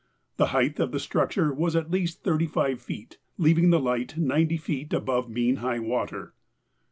[0.37, 4.93] The height of the structure was at least 35 feet, leaving the light 90 feet
[4.93, 6.33] above mean high water.